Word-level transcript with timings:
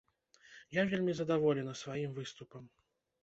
Я 0.77 0.85
вельмі 0.93 1.13
задаволена 1.19 1.75
сваім 1.83 2.15
выступам. 2.21 2.63